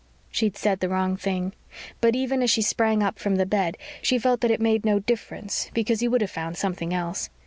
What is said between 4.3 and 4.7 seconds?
that it